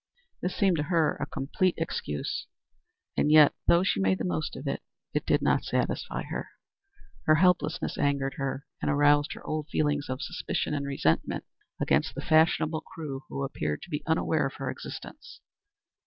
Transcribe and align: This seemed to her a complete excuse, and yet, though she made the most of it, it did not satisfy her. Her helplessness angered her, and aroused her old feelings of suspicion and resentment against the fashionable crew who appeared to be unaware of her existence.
This 0.41 0.55
seemed 0.55 0.77
to 0.77 0.81
her 0.89 1.15
a 1.19 1.27
complete 1.27 1.75
excuse, 1.77 2.47
and 3.15 3.31
yet, 3.31 3.53
though 3.67 3.83
she 3.83 3.99
made 3.99 4.17
the 4.17 4.23
most 4.25 4.55
of 4.55 4.65
it, 4.65 4.81
it 5.13 5.27
did 5.27 5.43
not 5.43 5.63
satisfy 5.63 6.23
her. 6.23 6.49
Her 7.25 7.35
helplessness 7.35 7.99
angered 7.99 8.33
her, 8.37 8.65
and 8.81 8.89
aroused 8.89 9.33
her 9.33 9.45
old 9.45 9.67
feelings 9.69 10.09
of 10.09 10.23
suspicion 10.23 10.73
and 10.73 10.87
resentment 10.87 11.43
against 11.79 12.15
the 12.15 12.21
fashionable 12.25 12.81
crew 12.81 13.21
who 13.29 13.43
appeared 13.43 13.83
to 13.83 13.91
be 13.91 14.01
unaware 14.07 14.47
of 14.47 14.55
her 14.55 14.71
existence. 14.71 15.39